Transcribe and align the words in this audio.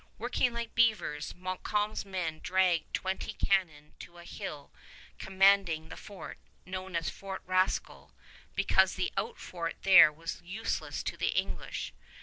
Working 0.17 0.51
like 0.51 0.73
beavers, 0.73 1.35
Montcalm's 1.35 2.05
men 2.05 2.39
dragged 2.43 2.91
twenty 2.91 3.33
cannon 3.33 3.93
to 3.99 4.17
a 4.17 4.23
hill 4.23 4.71
commanding 5.19 5.89
the 5.89 5.95
fort, 5.95 6.39
known 6.65 6.95
as 6.95 7.11
"Fort 7.11 7.43
Rascal" 7.45 8.11
because 8.55 8.95
the 8.95 9.11
outfort 9.15 9.83
there 9.83 10.11
was 10.11 10.41
useless 10.41 11.03
to 11.03 11.17
the 11.17 11.39
English. 11.39 11.93